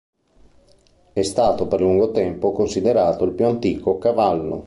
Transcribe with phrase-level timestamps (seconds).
[1.13, 4.59] È stato per lungo tempo considerato il più antico cavallo.